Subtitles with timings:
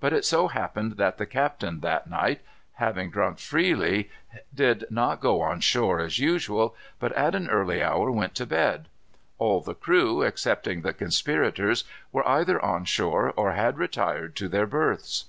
[0.00, 2.42] But it so happened that the captain, that night,
[2.74, 4.10] having drank deeply,
[4.54, 8.88] did not go on shore as usual, but, at an early hour, went to bed.
[9.38, 14.66] All the crew, excepting the conspirators, were either on shore or had retired to their
[14.66, 15.24] berths.